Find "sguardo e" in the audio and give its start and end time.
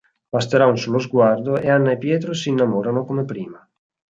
0.97-1.69